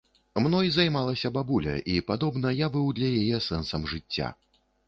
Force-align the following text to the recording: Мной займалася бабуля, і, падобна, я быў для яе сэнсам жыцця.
Мной 0.43 0.71
займалася 0.77 1.31
бабуля, 1.35 1.75
і, 1.97 1.99
падобна, 2.09 2.57
я 2.65 2.71
быў 2.77 2.89
для 3.01 3.13
яе 3.21 3.45
сэнсам 3.49 3.89
жыцця. 3.93 4.35